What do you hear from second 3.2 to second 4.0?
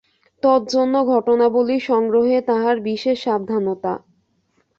সাবধানতা।